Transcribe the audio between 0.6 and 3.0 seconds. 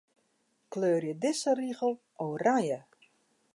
Kleurje dizze rigel oranje.